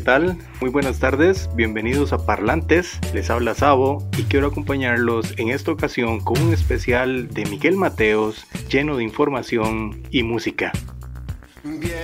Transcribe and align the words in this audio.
¿qué 0.00 0.06
tal? 0.06 0.38
Muy 0.62 0.70
buenas 0.70 0.98
tardes, 0.98 1.50
bienvenidos 1.54 2.14
a 2.14 2.24
Parlantes, 2.24 2.98
les 3.12 3.28
habla 3.28 3.54
Sabo 3.54 4.08
y 4.16 4.22
quiero 4.22 4.46
acompañarlos 4.46 5.34
en 5.36 5.50
esta 5.50 5.72
ocasión 5.72 6.20
con 6.20 6.40
un 6.40 6.54
especial 6.54 7.28
de 7.28 7.44
Miguel 7.44 7.76
Mateos 7.76 8.46
lleno 8.70 8.96
de 8.96 9.04
información 9.04 10.02
y 10.10 10.22
música. 10.22 10.72
Bienvenidos. 11.62 11.99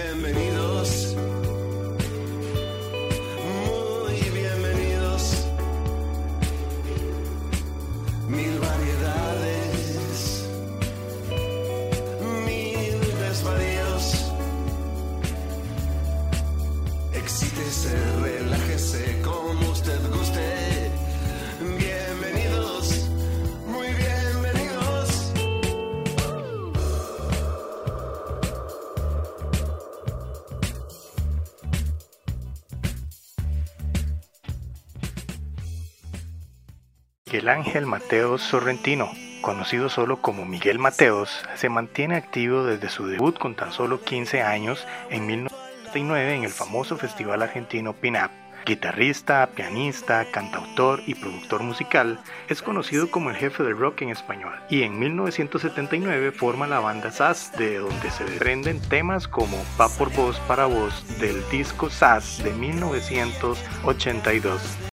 Miguel 37.47 37.61
Ángel 37.61 37.87
Mateos 37.87 38.43
Sorrentino, 38.43 39.13
conocido 39.41 39.89
solo 39.89 40.21
como 40.21 40.45
Miguel 40.45 40.81
Mateos, 40.81 41.45
se 41.55 41.69
mantiene 41.69 42.17
activo 42.17 42.65
desde 42.65 42.89
su 42.89 43.07
debut 43.07 43.39
con 43.39 43.55
tan 43.55 43.71
solo 43.71 44.03
15 44.03 44.43
años 44.43 44.85
en 45.11 45.29
1999 45.29 46.35
en 46.35 46.43
el 46.43 46.51
famoso 46.51 46.97
festival 46.97 47.43
argentino 47.43 47.93
PINAP. 47.93 48.33
Guitarrista, 48.67 49.49
pianista, 49.55 50.27
cantautor 50.33 51.05
y 51.07 51.15
productor 51.15 51.63
musical, 51.63 52.19
es 52.49 52.63
conocido 52.63 53.13
como 53.13 53.31
el 53.31 53.37
jefe 53.37 53.63
del 53.63 53.79
rock 53.79 54.03
en 54.03 54.09
español 54.09 54.53
y 54.69 54.83
en 54.83 54.99
1979 54.99 56.33
forma 56.33 56.67
la 56.67 56.81
banda 56.81 57.13
SAS, 57.13 57.53
de 57.57 57.79
donde 57.79 58.11
se 58.11 58.25
desprenden 58.25 58.83
temas 58.89 59.29
como 59.29 59.57
Va 59.81 59.89
por 59.89 60.13
vos 60.17 60.41
para 60.49 60.67
vos 60.67 61.05
del 61.21 61.49
disco 61.49 61.91
SAS 61.91 62.43
de 62.43 62.53
1982. 62.53 64.89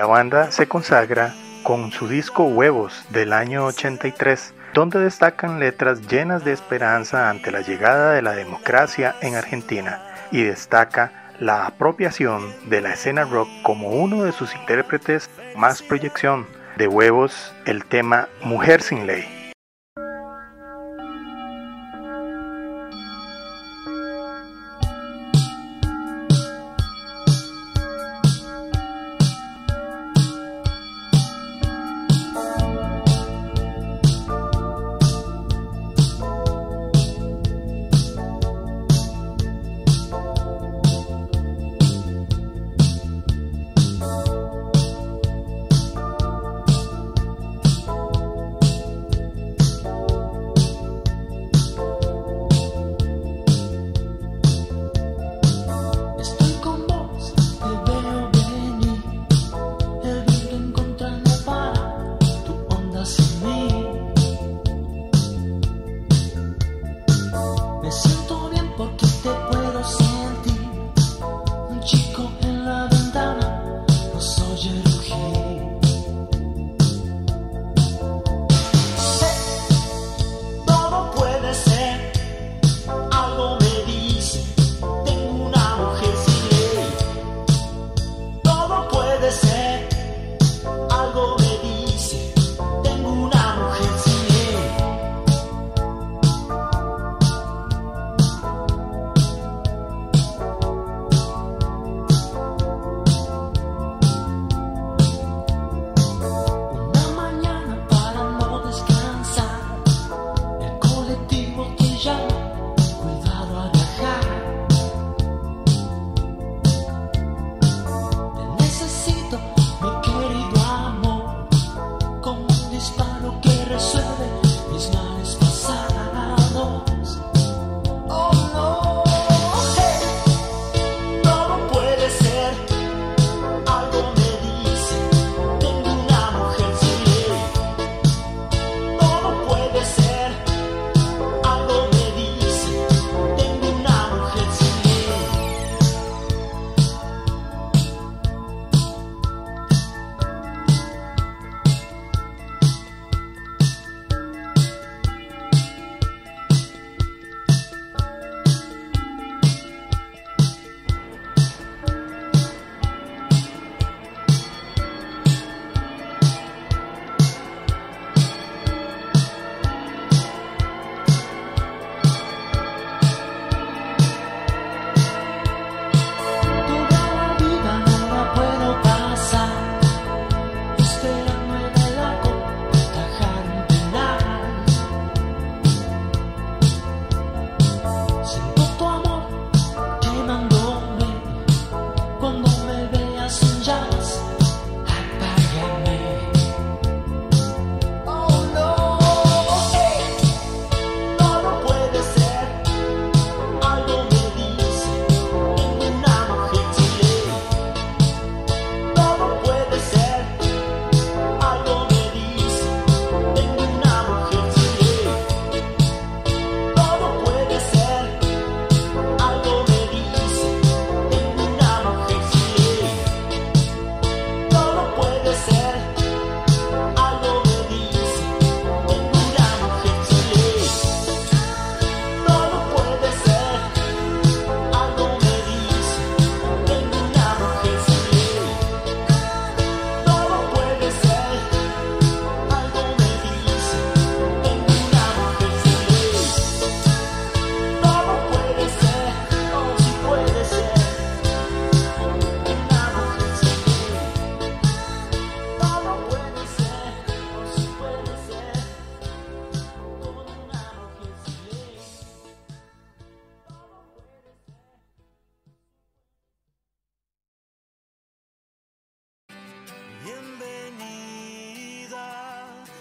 La 0.00 0.06
banda 0.06 0.50
se 0.50 0.66
consagra 0.66 1.34
con 1.62 1.92
su 1.92 2.08
disco 2.08 2.44
Huevos 2.44 3.04
del 3.10 3.34
año 3.34 3.66
83, 3.66 4.54
donde 4.72 4.98
destacan 4.98 5.60
letras 5.60 6.08
llenas 6.08 6.42
de 6.42 6.52
esperanza 6.52 7.28
ante 7.28 7.50
la 7.50 7.60
llegada 7.60 8.14
de 8.14 8.22
la 8.22 8.32
democracia 8.32 9.14
en 9.20 9.34
Argentina 9.34 10.00
y 10.32 10.42
destaca 10.42 11.34
la 11.38 11.66
apropiación 11.66 12.50
de 12.70 12.80
la 12.80 12.94
escena 12.94 13.24
rock 13.24 13.50
como 13.62 13.90
uno 13.90 14.24
de 14.24 14.32
sus 14.32 14.54
intérpretes 14.54 15.28
más 15.54 15.82
proyección. 15.82 16.46
De 16.78 16.88
Huevos, 16.88 17.52
el 17.66 17.84
tema 17.84 18.28
Mujer 18.42 18.80
sin 18.80 19.06
ley. 19.06 19.39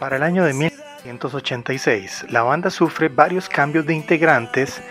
Para 0.09 0.17
el 0.17 0.23
año 0.23 0.43
de 0.43 0.53
1986, 0.55 2.25
la 2.29 2.41
banda 2.41 2.71
sufre 2.71 3.09
varios 3.09 3.47
cambios 3.47 3.85
de 3.85 3.93
integrantes 3.93 4.81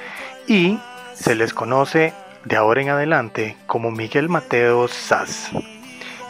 y 0.47 0.79
se 1.13 1.35
les 1.35 1.53
conoce 1.53 2.13
de 2.45 2.55
ahora 2.55 2.83
en 2.83 2.91
adelante 2.91 3.57
como 3.67 3.91
Miguel 3.91 4.29
Mateos 4.29 4.93
Sass. 4.93 5.51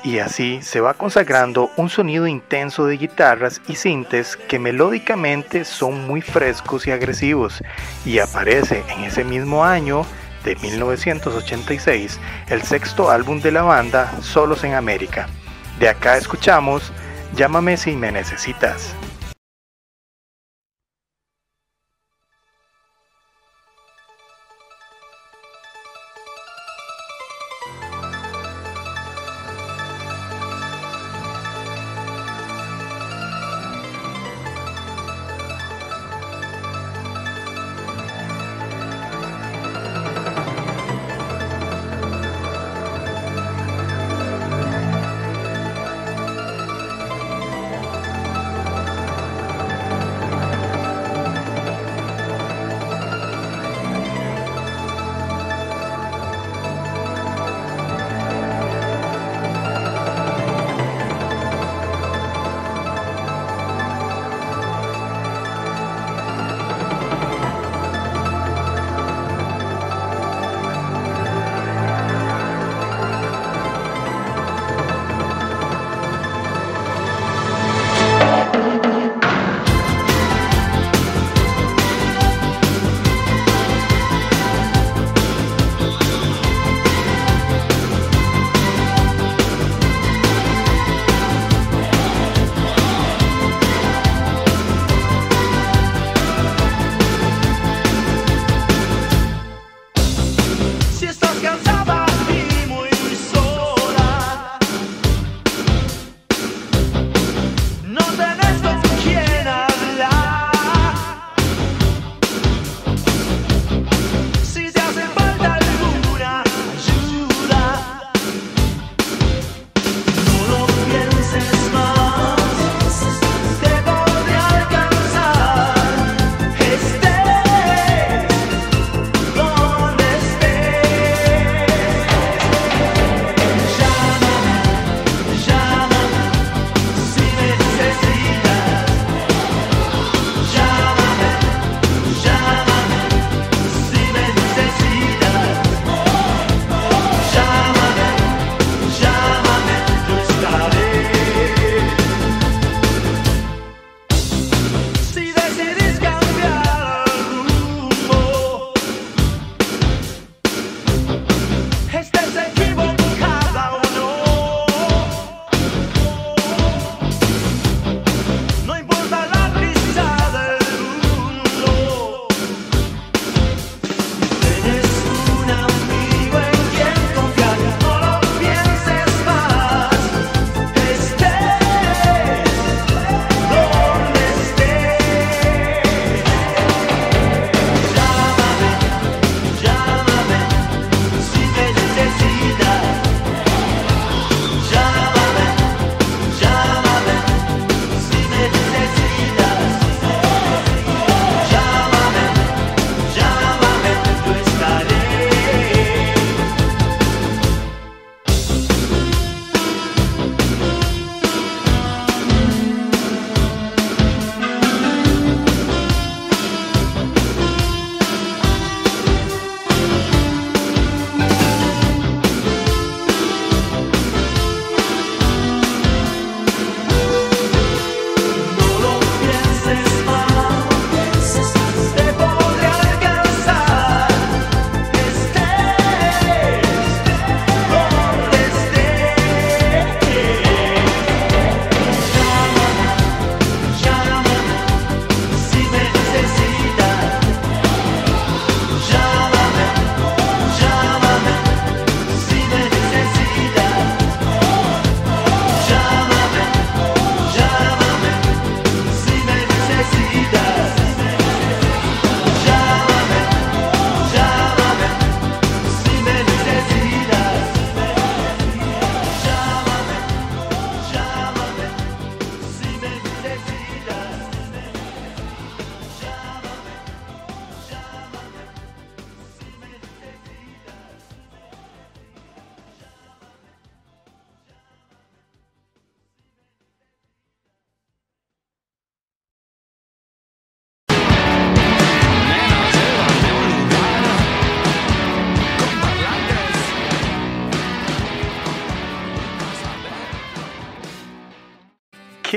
Y 0.05 0.21
así 0.21 0.61
se 0.63 0.81
va 0.81 0.95
consagrando 0.95 1.71
un 1.77 1.91
sonido 1.91 2.27
intenso 2.27 2.87
de 2.87 2.97
guitarras 2.97 3.61
y 3.69 3.75
sintes 3.75 4.39
que 4.39 4.59
melódicamente 4.59 5.67
son 5.67 6.07
muy 6.07 6.23
frescos 6.23 6.87
y 6.87 6.91
agresivos. 6.91 7.63
Y 8.07 8.21
aparece 8.21 8.85
en 8.89 9.05
ese 9.05 9.23
mismo 9.23 9.67
año 9.67 10.07
de 10.45 10.57
1986 10.57 12.19
el 12.49 12.63
sexto 12.63 13.11
álbum 13.11 13.43
de 13.43 13.53
la 13.53 13.65
banda 13.65 14.11
Solos 14.23 14.65
en 14.65 14.73
América. 14.73 15.29
De 15.79 15.91
acá 15.91 16.17
escuchamos 16.17 16.91
Llámame 17.35 17.77
si 17.77 17.97
me 17.97 18.11
necesitas. 18.11 18.95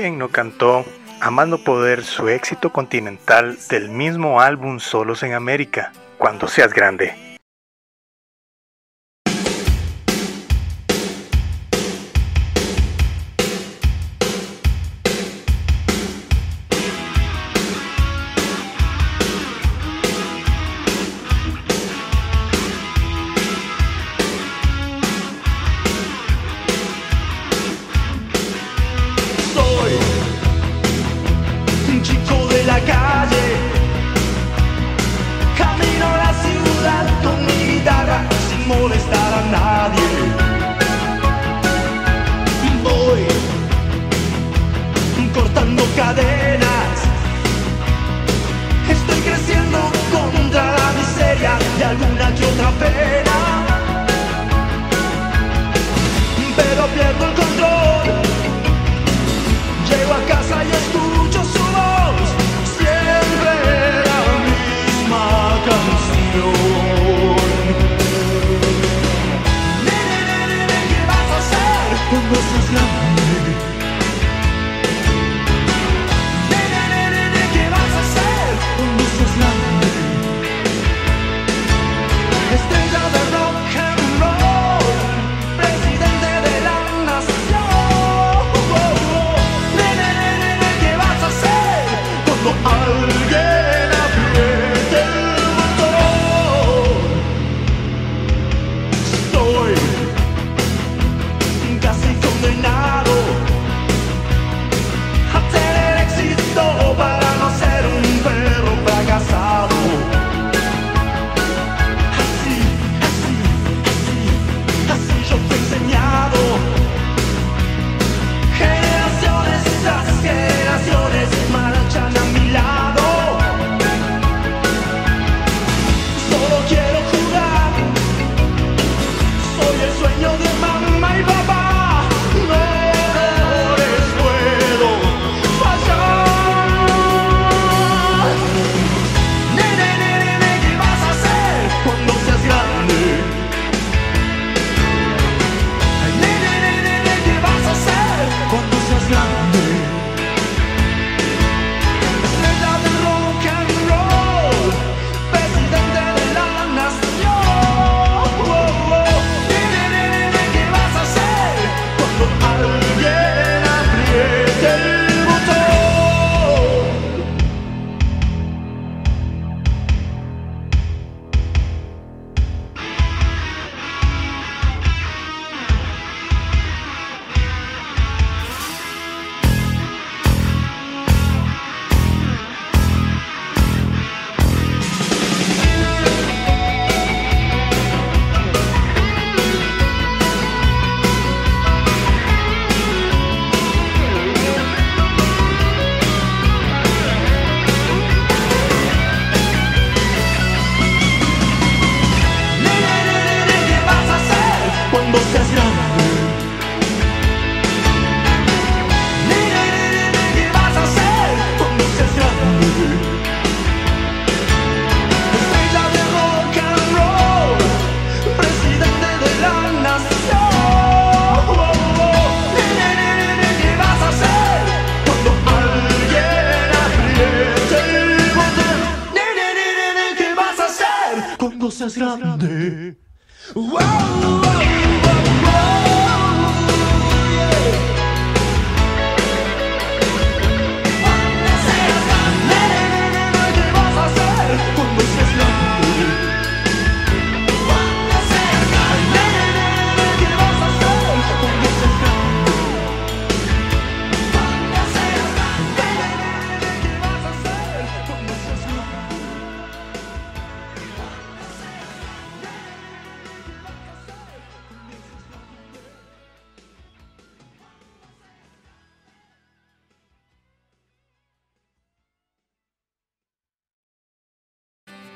quien 0.02 0.18
no 0.18 0.30
cantó 0.30 0.84
Amando 1.20 1.58
Poder 1.58 2.02
su 2.02 2.28
éxito 2.28 2.72
continental 2.72 3.56
del 3.70 3.88
mismo 3.88 4.40
álbum 4.40 4.80
Solos 4.80 5.22
en 5.22 5.32
América, 5.32 5.92
Cuando 6.18 6.48
Seas 6.48 6.74
Grande. 6.74 7.21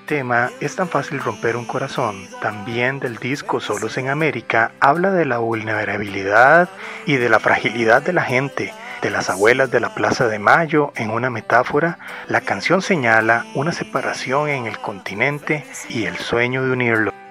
tema 0.06 0.50
Es 0.60 0.76
tan 0.76 0.88
fácil 0.88 1.20
romper 1.20 1.56
un 1.56 1.66
corazón, 1.66 2.26
también 2.40 3.00
del 3.00 3.16
disco 3.16 3.60
Solos 3.60 3.98
en 3.98 4.08
América, 4.08 4.72
habla 4.80 5.10
de 5.10 5.26
la 5.26 5.38
vulnerabilidad 5.38 6.68
y 7.04 7.16
de 7.16 7.28
la 7.28 7.40
fragilidad 7.40 8.02
de 8.02 8.12
la 8.12 8.22
gente, 8.22 8.72
de 9.02 9.10
las 9.10 9.28
abuelas 9.28 9.70
de 9.70 9.80
la 9.80 9.94
Plaza 9.94 10.28
de 10.28 10.38
Mayo, 10.38 10.92
en 10.96 11.10
una 11.10 11.28
metáfora, 11.28 11.98
la 12.28 12.40
canción 12.40 12.80
señala 12.80 13.44
una 13.54 13.72
separación 13.72 14.48
en 14.48 14.66
el 14.66 14.78
continente 14.78 15.64
y 15.88 16.04
el 16.04 16.16
sueño 16.16 16.62
de 16.64 16.70
unirlo. 16.70 17.25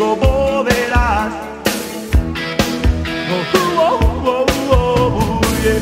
volverás. 0.00 1.32
Oh 3.32 3.44
oh, 3.78 3.98
oh, 4.24 4.46
oh, 4.70 4.80
oh, 5.20 5.40
yeah. 5.62 5.76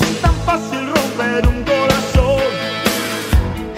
Es 0.00 0.20
tan 0.20 0.34
fácil 0.46 0.86
romper 0.94 1.46
un 1.48 1.64
corazón, 1.64 2.42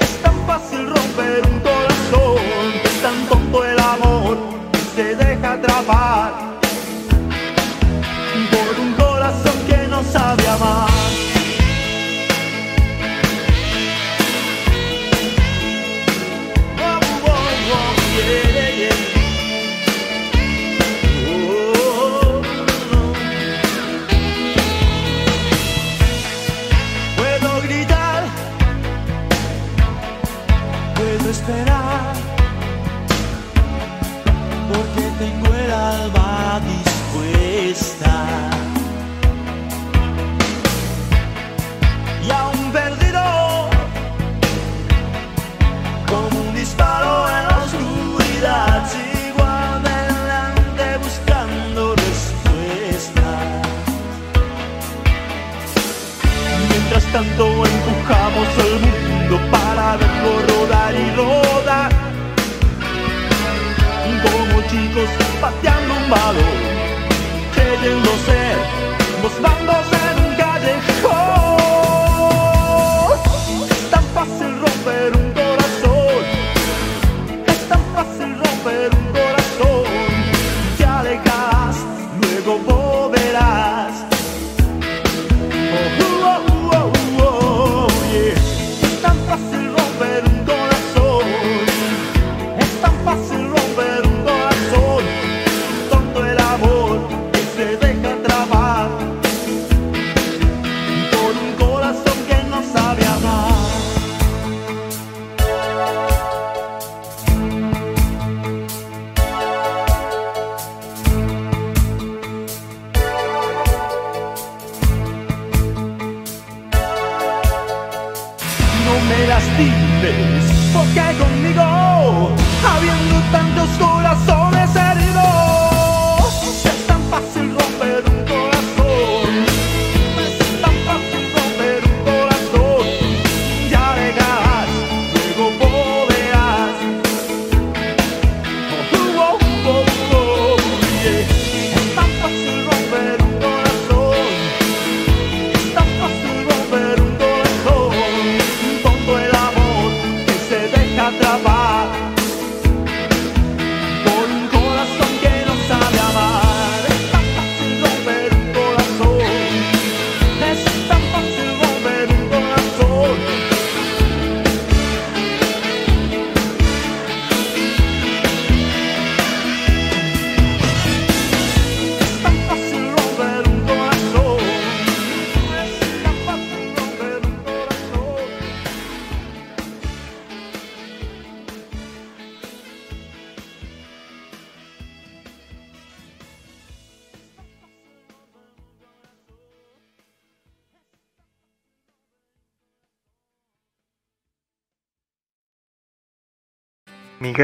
es 0.01 0.23
tan 0.23 0.37
fácil 0.47 0.91
romper 0.91 1.43
un 1.51 1.61
corazón, 1.61 2.39
es 2.85 3.03
tan 3.03 3.27
tonto 3.29 3.65
el 3.65 3.79
amor 3.79 4.37
que 4.73 4.79
se 4.95 5.15
deja 5.15 5.53
atrapar. 5.53 6.16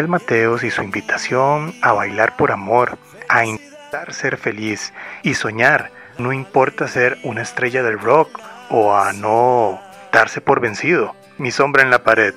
Mateos 0.09 0.65
y 0.65 0.71
su 0.71 0.83
invitación 0.83 1.75
a 1.83 1.93
bailar 1.93 2.37
por 2.37 2.53
amor, 2.53 2.99
a 3.29 3.45
intentar 3.45 4.13
ser 4.13 4.37
feliz 4.37 4.93
y 5.23 5.35
soñar. 5.35 5.91
No 6.19 6.33
importa 6.33 6.89
ser 6.89 7.19
una 7.23 7.43
estrella 7.43 7.83
del 7.83 7.99
rock 7.99 8.39
o 8.71 8.95
a 8.95 9.13
no 9.13 9.81
darse 10.13 10.41
por 10.41 10.61
vencido. 10.61 11.15
Mi 11.39 11.51
sombra 11.51 11.83
en 11.83 11.91
la 11.91 12.05
pared. 12.05 12.35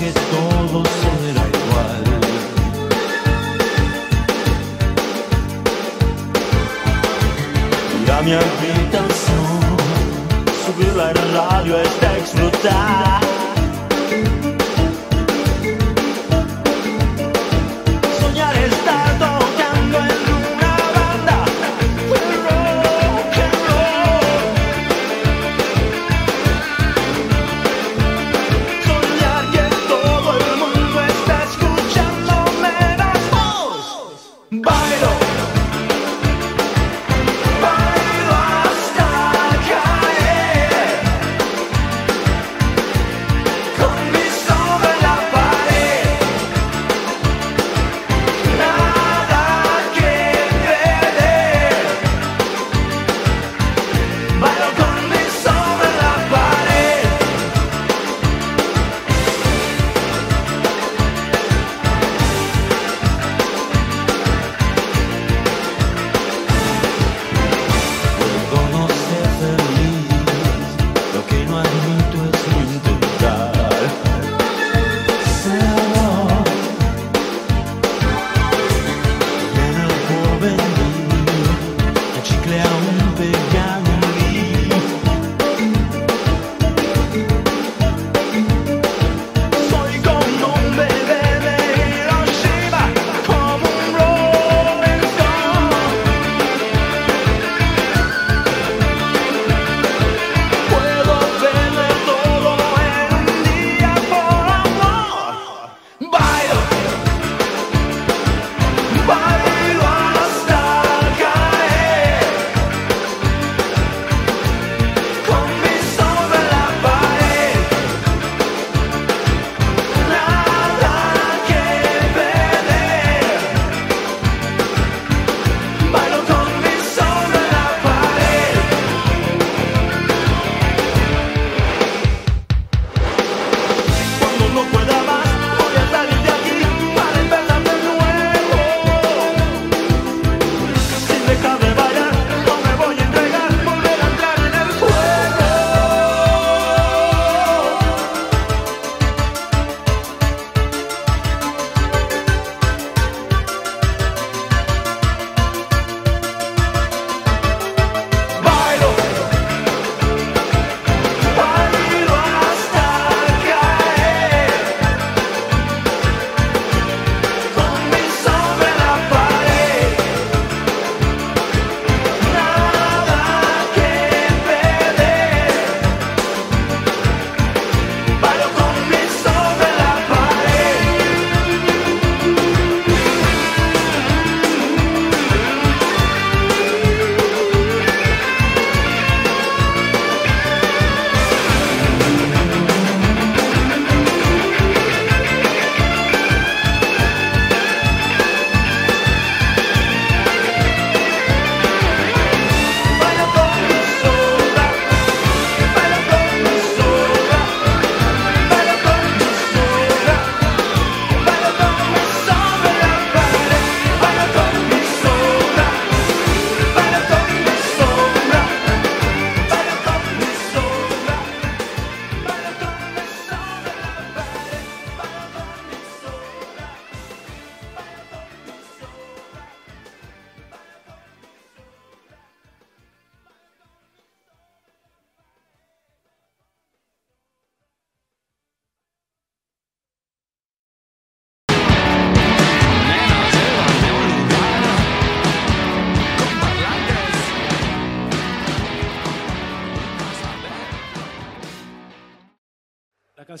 que 0.00 0.08
estoy. 0.08 0.39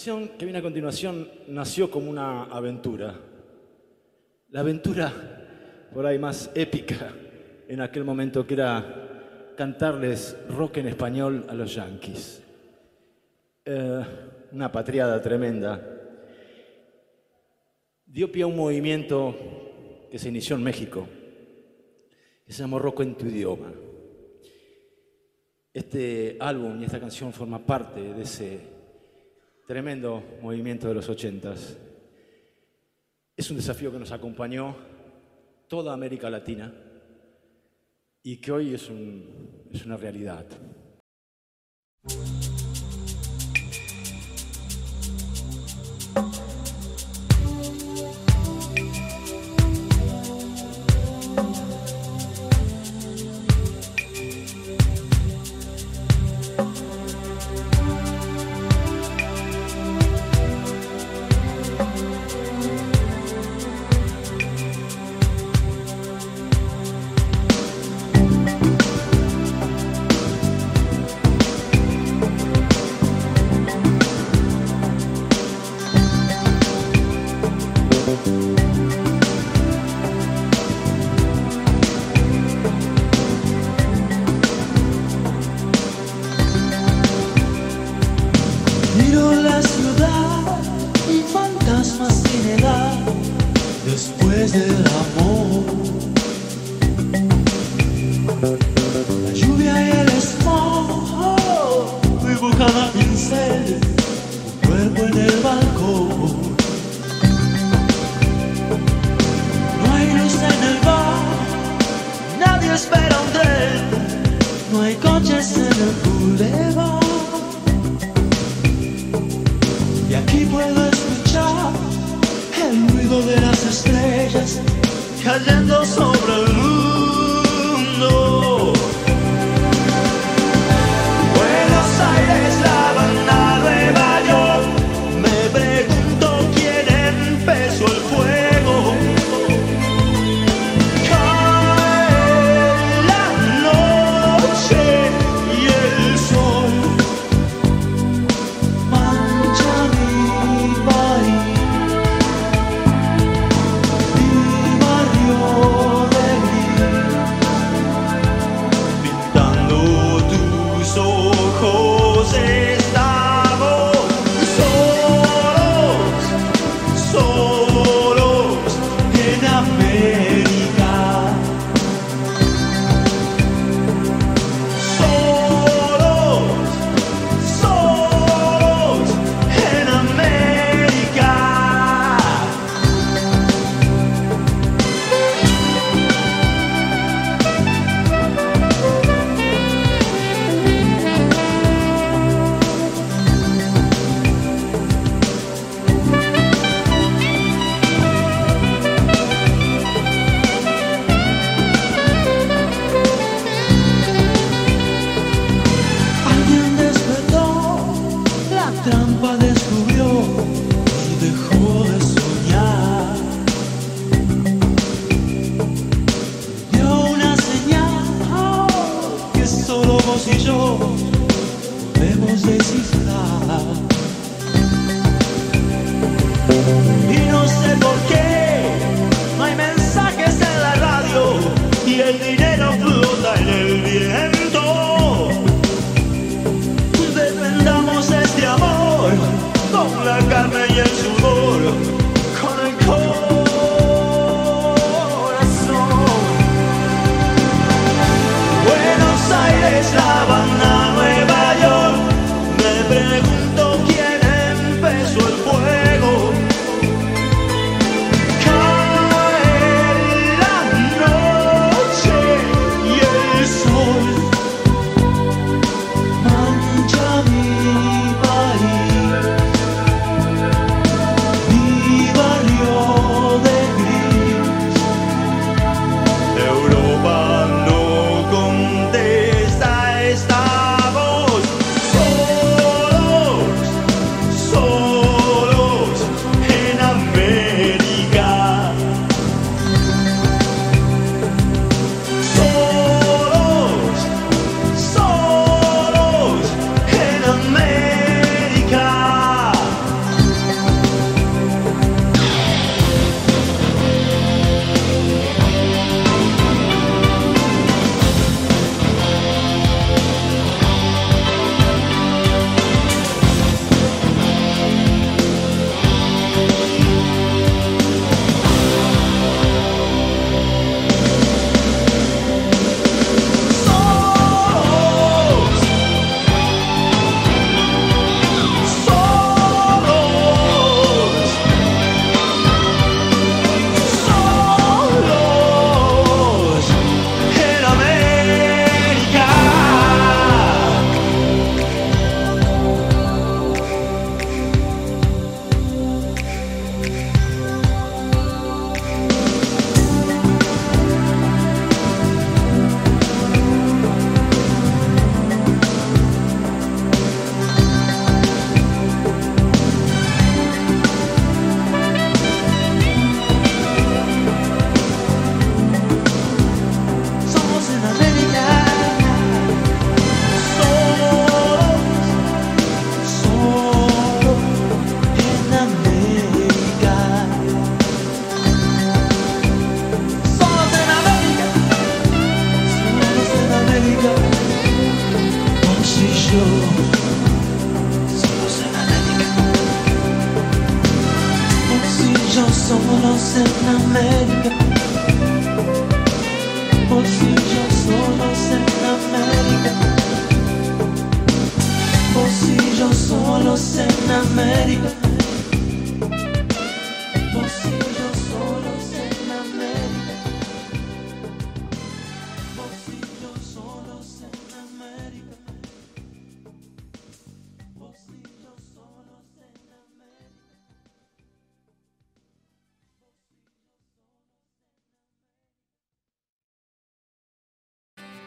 canción 0.00 0.28
que 0.38 0.46
viene 0.46 0.60
a 0.60 0.62
continuación 0.62 1.28
nació 1.48 1.90
como 1.90 2.08
una 2.08 2.44
aventura. 2.44 3.20
La 4.48 4.60
aventura 4.60 5.12
por 5.92 6.06
ahí 6.06 6.18
más 6.18 6.50
épica 6.54 7.12
en 7.68 7.82
aquel 7.82 8.04
momento 8.04 8.46
que 8.46 8.54
era 8.54 9.52
cantarles 9.58 10.38
rock 10.48 10.78
en 10.78 10.86
español 10.86 11.44
a 11.50 11.52
los 11.52 11.74
yanquis. 11.74 12.42
Eh, 13.62 14.02
una 14.52 14.72
patriada 14.72 15.20
tremenda. 15.20 15.78
Dio 18.06 18.32
pie 18.32 18.44
a 18.44 18.46
un 18.46 18.56
movimiento 18.56 19.36
que 20.10 20.18
se 20.18 20.30
inició 20.30 20.56
en 20.56 20.62
México, 20.62 21.06
que 22.46 22.52
se 22.54 22.62
llamó 22.62 22.78
Rock 22.78 23.00
en 23.00 23.16
tu 23.16 23.26
idioma. 23.26 23.70
Este 25.74 26.38
álbum 26.40 26.80
y 26.80 26.86
esta 26.86 26.98
canción 26.98 27.34
forma 27.34 27.58
parte 27.58 28.14
de 28.14 28.22
ese 28.22 28.79
Tremendo 29.70 30.20
movimiento 30.42 30.88
de 30.88 30.94
los 30.94 31.08
ochentas. 31.08 31.78
Es 33.36 33.48
un 33.52 33.56
desafío 33.56 33.92
que 33.92 34.00
nos 34.00 34.10
acompañó 34.10 34.74
toda 35.68 35.94
América 35.94 36.28
Latina 36.28 36.74
y 38.20 38.38
que 38.38 38.50
hoy 38.50 38.74
es, 38.74 38.90
una 38.90 39.96
realidad. 39.96 40.44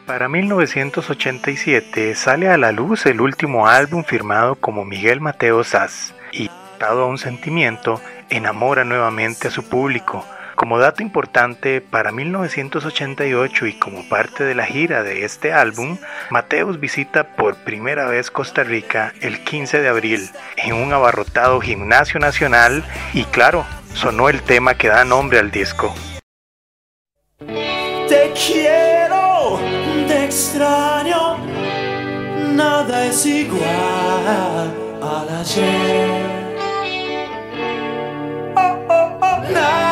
Para 0.06 0.28
1987 0.28 2.14
sale 2.14 2.50
a 2.50 2.58
la 2.58 2.72
luz 2.72 3.06
el 3.06 3.22
último 3.22 3.68
álbum 3.68 4.04
firmado 4.04 4.54
como 4.54 4.84
Miguel 4.84 5.22
Mateo 5.22 5.64
Sass 5.64 6.12
y, 6.30 6.50
dado 6.78 7.04
a 7.04 7.06
un 7.06 7.16
sentimiento, 7.16 8.02
enamora 8.28 8.84
nuevamente 8.84 9.48
a 9.48 9.50
su 9.50 9.66
público. 9.66 10.26
Como 10.56 10.78
dato 10.78 11.02
importante, 11.02 11.80
para 11.80 12.12
1988 12.12 13.66
y 13.66 13.78
como 13.78 14.06
parte 14.06 14.44
de 14.44 14.54
la 14.54 14.66
gira 14.66 15.02
de 15.02 15.24
este 15.24 15.54
álbum, 15.54 15.96
Mateos 16.28 16.78
visita 16.78 17.34
por 17.34 17.56
primera 17.56 18.06
vez 18.06 18.30
Costa 18.30 18.62
Rica 18.62 19.14
el 19.22 19.42
15 19.42 19.80
de 19.80 19.88
abril 19.88 20.30
en 20.58 20.74
un 20.74 20.92
abarrotado 20.92 21.60
gimnasio 21.60 22.20
nacional 22.20 22.84
y 23.14 23.24
claro, 23.24 23.64
sonó 23.94 24.28
el 24.28 24.42
tema 24.42 24.74
que 24.74 24.88
da 24.88 25.04
nombre 25.06 25.38
al 25.38 25.50
disco. 25.50 25.94
Te 27.38 28.32
quiero, 28.34 28.83
extraño, 30.54 31.36
nada 32.54 33.06
es 33.06 33.26
igual 33.26 34.72
al 35.02 35.28
ayer. 35.40 36.54
Oh, 38.56 38.76
oh, 38.88 39.18
oh, 39.20 39.38
nada, 39.52 39.83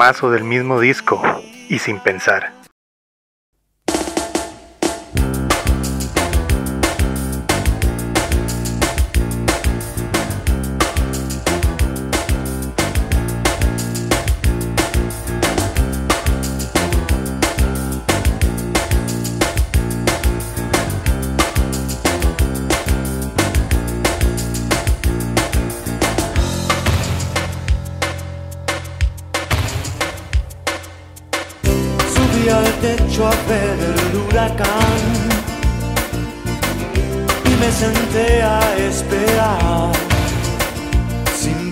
temazo 0.00 0.30
del 0.30 0.44
mismo 0.44 0.80
disco 0.80 1.20
y 1.68 1.78
sin 1.78 1.98
pensar. 1.98 2.59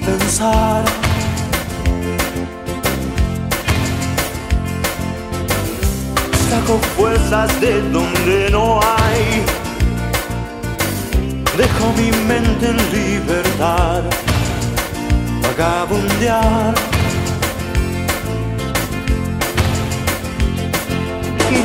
pensar. 0.09 0.85
Saco 6.49 6.79
fuerzas 6.97 7.61
de 7.61 7.83
donde 7.91 8.49
no 8.51 8.81
hay. 8.81 9.45
Dejo 11.57 11.87
mi 11.99 12.11
mente 12.31 12.67
en 12.73 12.79
libertad, 12.93 14.03
vagabundear. 15.43 16.75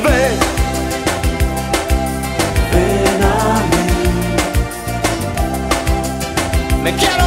Ven, 0.06 0.38
ven 2.74 3.22
a 3.24 3.36
mí. 3.70 3.84
Me 6.84 6.92
quiero. 6.96 7.23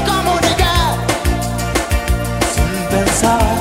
time 3.27 3.55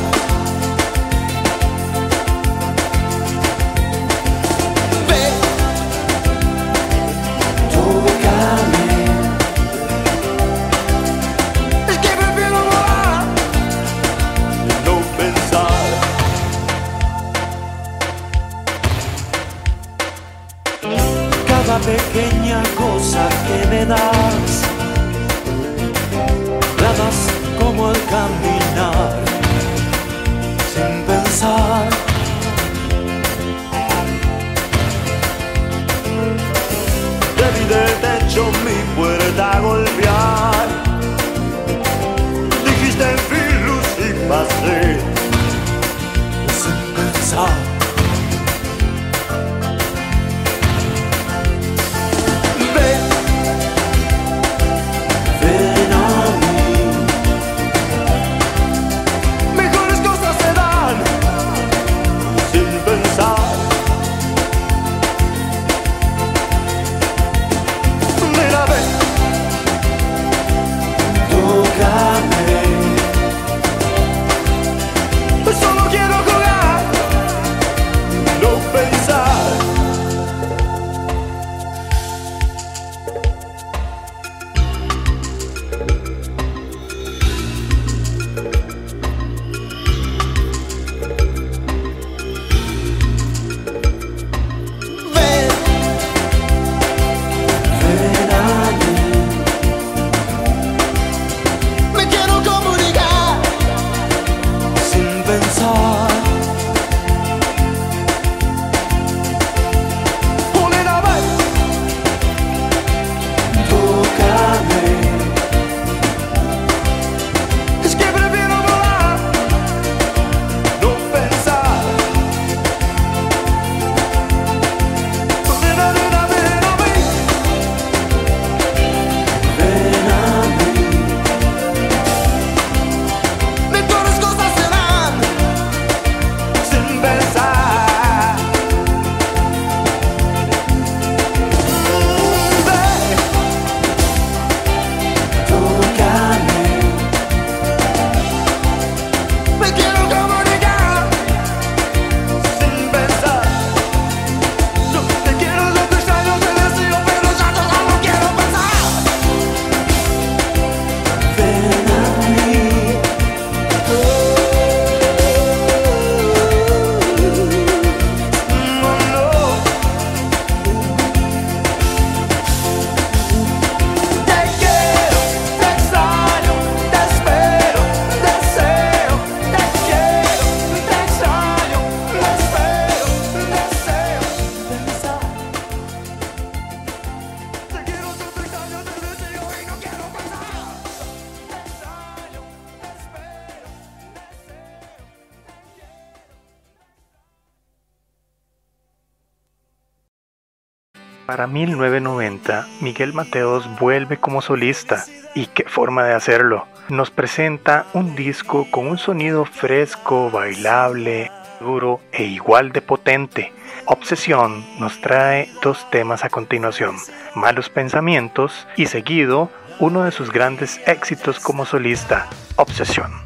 Para 201.36 201.48
1990, 201.48 202.66
Miguel 202.80 203.12
Mateos 203.12 203.70
vuelve 203.78 204.16
como 204.16 204.42
solista, 204.42 205.04
y 205.34 205.48
qué 205.48 205.66
forma 205.68 206.06
de 206.06 206.14
hacerlo. 206.14 206.66
Nos 206.88 207.12
presenta 207.12 207.88
un 207.92 208.16
disco 208.16 208.66
con 208.72 208.88
un 208.88 208.98
sonido 208.98 209.44
fresco, 209.44 210.32
bailable, 210.32 211.30
duro 211.60 212.00
e 212.14 212.24
igual 212.24 212.72
de 212.72 212.82
potente. 212.82 213.52
Obsesión 213.84 214.64
nos 214.80 215.02
trae 215.02 215.50
dos 215.62 215.86
temas 215.92 216.24
a 216.24 216.30
continuación, 216.30 216.96
Malos 217.36 217.70
Pensamientos 217.70 218.66
y 218.78 218.86
seguido 218.86 219.52
uno 219.80 220.06
de 220.06 220.12
sus 220.12 220.32
grandes 220.32 220.80
éxitos 220.88 221.42
como 221.42 221.66
solista, 221.66 222.30
Obsesión. 222.56 223.25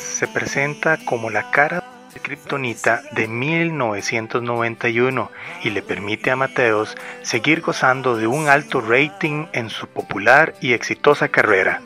Se 0.00 0.28
presenta 0.28 0.96
como 1.04 1.28
la 1.28 1.50
cara 1.50 1.82
de 2.12 2.20
Kryptonita 2.20 3.02
de 3.12 3.26
1991 3.26 5.30
y 5.64 5.70
le 5.70 5.82
permite 5.82 6.30
a 6.30 6.36
Mateos 6.36 6.96
seguir 7.22 7.60
gozando 7.60 8.16
de 8.16 8.28
un 8.28 8.48
alto 8.48 8.80
rating 8.80 9.46
en 9.52 9.70
su 9.70 9.88
popular 9.88 10.54
y 10.60 10.72
exitosa 10.72 11.28
carrera. 11.28 11.82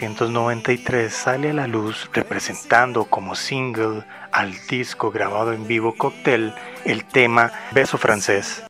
1993 0.00 1.12
sale 1.12 1.50
a 1.50 1.52
la 1.52 1.66
luz 1.66 2.08
representando 2.12 3.04
como 3.04 3.34
single 3.34 4.04
al 4.32 4.54
disco 4.66 5.10
grabado 5.10 5.52
en 5.52 5.66
vivo 5.66 5.94
Cocktail 5.96 6.54
el 6.84 7.04
tema 7.04 7.52
Beso 7.72 7.98
francés. 7.98 8.64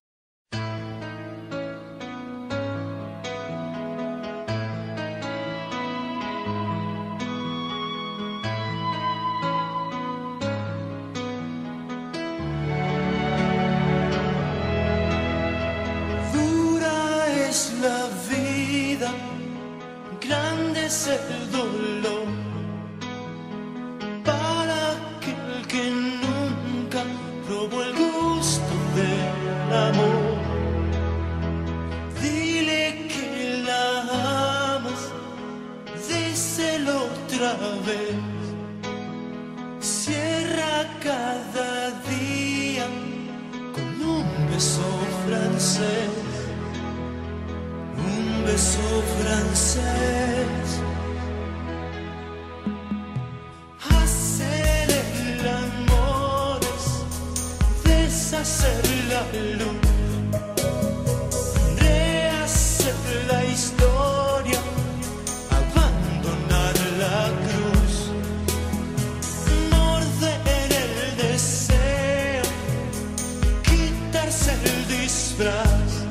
serildi 74.33 75.05
isfraz 75.05 76.02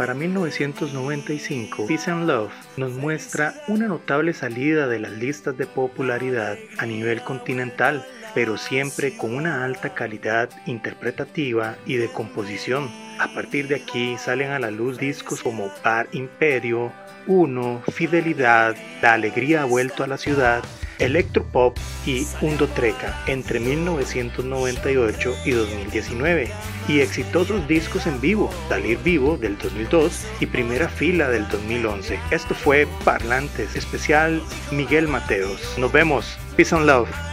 para 0.00 0.14
1995, 0.14 1.86
Peace 1.86 2.10
and 2.10 2.26
Love 2.26 2.50
nos 2.78 2.92
muestra 2.92 3.52
una 3.68 3.86
notable 3.86 4.32
salida 4.32 4.86
de 4.86 4.98
las 4.98 5.12
listas 5.12 5.58
de 5.58 5.66
popularidad 5.66 6.56
a 6.78 6.86
nivel 6.86 7.20
continental, 7.20 8.02
pero 8.34 8.56
siempre 8.56 9.14
con 9.18 9.34
una 9.34 9.62
alta 9.62 9.92
calidad 9.92 10.48
interpretativa 10.64 11.76
y 11.84 11.96
de 11.96 12.08
composición. 12.08 12.88
A 13.18 13.34
partir 13.34 13.68
de 13.68 13.74
aquí 13.74 14.16
salen 14.16 14.52
a 14.52 14.58
la 14.58 14.70
luz 14.70 14.96
discos 14.96 15.42
como 15.42 15.68
Par 15.82 16.08
Imperio, 16.12 16.90
Uno, 17.26 17.82
Fidelidad, 17.92 18.76
La 19.02 19.12
Alegría 19.12 19.60
ha 19.60 19.66
vuelto 19.66 20.02
a 20.02 20.06
la 20.06 20.16
ciudad, 20.16 20.64
electropop 21.00 21.76
y 22.06 22.26
undotreca 22.40 23.22
entre 23.26 23.58
1998 23.60 25.34
y 25.44 25.50
2019 25.50 26.50
y 26.88 27.00
exitosos 27.00 27.66
discos 27.66 28.06
en 28.06 28.20
vivo, 28.20 28.50
Salir 28.68 28.98
Vivo 28.98 29.36
del 29.36 29.58
2002 29.58 30.26
y 30.40 30.46
Primera 30.46 30.88
Fila 30.88 31.28
del 31.28 31.48
2011. 31.48 32.18
Esto 32.30 32.54
fue 32.54 32.86
Parlantes, 33.04 33.74
especial 33.76 34.42
Miguel 34.70 35.08
Mateos. 35.08 35.60
Nos 35.78 35.92
vemos. 35.92 36.38
Peace 36.56 36.74
and 36.74 36.86
love. 36.86 37.29